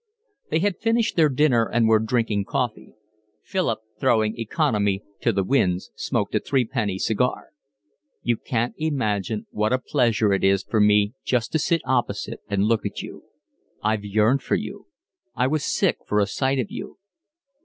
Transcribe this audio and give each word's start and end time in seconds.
They 0.49 0.57
had 0.61 0.79
finished 0.81 1.15
their 1.15 1.29
dinner 1.29 1.63
and 1.63 1.87
were 1.87 1.99
drinking 1.99 2.45
coffee. 2.45 2.95
Philip, 3.43 3.81
throwing 3.99 4.35
economy 4.35 5.03
to 5.19 5.31
the 5.31 5.43
winds, 5.43 5.91
smoked 5.93 6.33
a 6.33 6.39
three 6.39 6.65
penny 6.65 6.97
cigar. 6.97 7.49
"You 8.23 8.37
can't 8.37 8.73
imagine 8.79 9.45
what 9.51 9.71
a 9.73 9.77
pleasure 9.77 10.33
it 10.33 10.43
is 10.43 10.63
to 10.63 10.79
me 10.79 11.13
just 11.23 11.51
to 11.51 11.59
sit 11.59 11.83
opposite 11.85 12.39
and 12.49 12.63
look 12.63 12.83
at 12.83 13.03
you. 13.03 13.25
I've 13.83 14.03
yearned 14.03 14.41
for 14.41 14.55
you. 14.55 14.87
I 15.35 15.45
was 15.45 15.63
sick 15.63 15.99
for 16.07 16.19
a 16.19 16.25
sight 16.25 16.57
of 16.57 16.71
you." 16.71 16.97